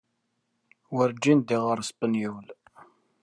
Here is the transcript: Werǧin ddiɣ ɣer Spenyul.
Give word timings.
Werǧin 0.95 1.39
ddiɣ 1.41 1.61
ɣer 1.67 1.79
Spenyul. 1.89 2.47